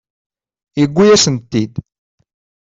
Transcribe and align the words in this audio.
Yuwi-asen-tent-id. 0.79 1.73